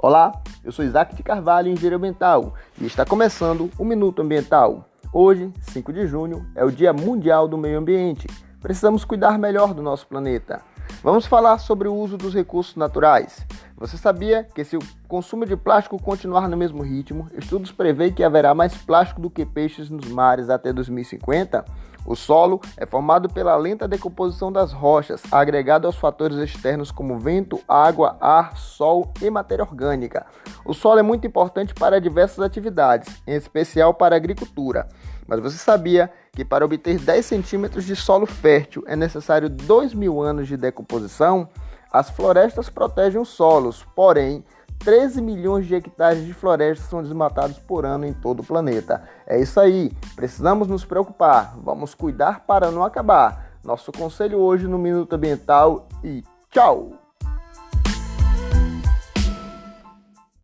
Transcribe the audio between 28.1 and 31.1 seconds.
ar, sol e matéria orgânica. O solo é